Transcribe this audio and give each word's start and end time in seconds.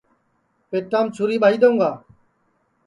پیٹام 0.69 1.05
چُھری 1.15 1.37
ٻائی 1.41 1.57
دؔیوں 1.61 1.75
گا 1.81 1.91